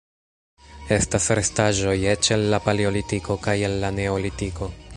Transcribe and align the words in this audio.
Estas 0.95 1.27
restaĵoj 1.39 1.93
eĉ 2.13 2.29
el 2.37 2.47
la 2.55 2.61
Paleolitiko 2.69 3.37
kaj 3.49 3.55
el 3.69 3.77
la 3.85 3.93
Neolitiko. 3.99 4.73